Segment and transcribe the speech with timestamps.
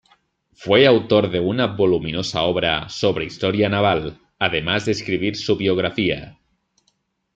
[0.53, 6.39] Fue autor de una voluminosa obra sobre historia naval, además de escribir su biografía.